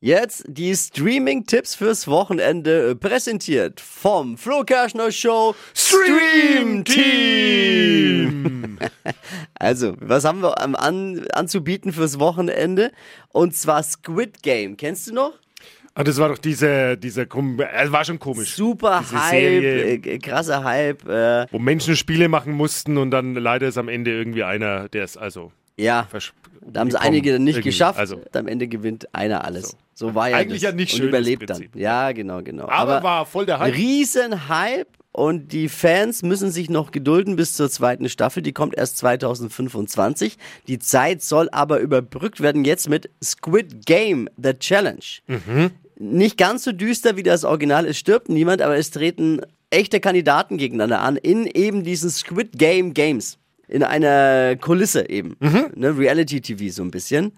[0.00, 8.78] Jetzt die Streaming-Tipps fürs Wochenende äh, präsentiert vom Flo Kerschner Show Stream Team.
[9.54, 12.92] also, was haben wir an, anzubieten fürs Wochenende?
[13.30, 14.76] Und zwar Squid Game.
[14.76, 15.32] Kennst du noch?
[15.94, 18.54] Ah, das war doch diese, dieser, äh, war schon komisch.
[18.54, 21.08] Super diese Hype, äh, krasser Hype.
[21.08, 21.46] Äh.
[21.50, 25.16] Wo Menschen Spiele machen mussten und dann leider ist am Ende irgendwie einer, der ist
[25.16, 25.50] also.
[25.78, 26.06] Ja.
[26.70, 27.98] Da haben es einige nicht geschafft.
[27.98, 28.20] Also.
[28.32, 29.70] am Ende gewinnt einer alles.
[29.94, 30.70] So, so war ja Eigentlich das.
[30.70, 31.02] ja nicht schön.
[31.02, 31.68] Und überlebt dann.
[31.74, 32.64] Ja, genau, genau.
[32.64, 33.74] Aber, Aber war voll der Hype.
[33.74, 38.42] Riesenhype und die Fans müssen sich noch gedulden bis zur zweiten Staffel.
[38.42, 40.36] Die kommt erst 2025.
[40.66, 45.00] Die Zeit soll aber überbrückt werden jetzt mit Squid Game, The Challenge.
[45.26, 45.70] Mhm.
[45.98, 47.86] Nicht ganz so düster wie das Original.
[47.86, 52.94] Es stirbt niemand, aber es treten echte Kandidaten gegeneinander an in eben diesen Squid Game
[52.94, 55.36] Games in einer Kulisse eben.
[55.40, 55.66] Mhm.
[55.74, 57.32] Ne, Reality TV so ein bisschen.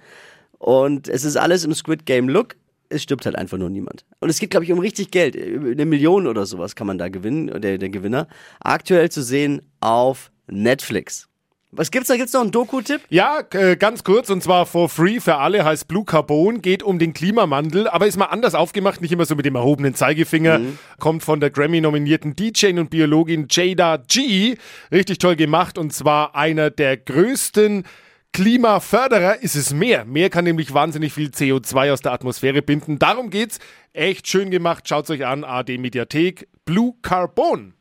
[0.59, 2.57] Und es ist alles im Squid Game Look.
[2.89, 4.05] Es stirbt halt einfach nur niemand.
[4.21, 5.37] Und es geht, glaube ich, um richtig Geld.
[5.37, 8.27] Eine Million oder sowas kann man da gewinnen, der, der Gewinner.
[8.61, 11.30] Aktuell zu sehen auf Netflix.
[11.73, 12.17] Was gibt's da?
[12.17, 13.03] Gibt's noch einen Doku-Tipp?
[13.11, 16.99] Ja, äh, ganz kurz und zwar for free für alle heißt Blue Carbon, geht um
[16.99, 20.59] den Klimawandel, aber ist mal anders aufgemacht, nicht immer so mit dem erhobenen Zeigefinger.
[20.59, 20.79] Mhm.
[20.99, 24.57] Kommt von der Grammy-nominierten DJ und Biologin Jada G.
[24.91, 27.85] Richtig toll gemacht und zwar einer der größten
[28.33, 30.05] Klimaförderer ist es mehr.
[30.05, 32.99] Mehr kann nämlich wahnsinnig viel CO2 aus der Atmosphäre binden.
[32.99, 33.59] Darum geht's.
[33.93, 34.89] Echt schön gemacht.
[34.89, 35.43] Schaut's euch an.
[35.43, 36.49] AD Mediathek.
[36.65, 37.75] Blue Carbon.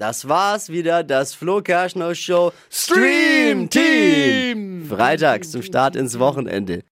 [0.00, 4.86] Das war's wieder, das Flo Kerschner Show Stream Team.
[4.88, 6.84] Freitags zum Start ins Wochenende.